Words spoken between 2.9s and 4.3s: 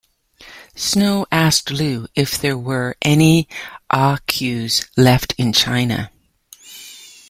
any Ah